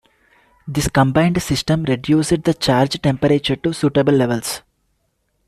This 0.67 0.87
combined 0.87 1.39
system 1.43 1.83
reduced 1.83 2.41
the 2.43 2.55
charge 2.55 2.99
temperature 3.03 3.55
to 3.57 3.71
suitable 3.71 4.13
levels. 4.13 4.63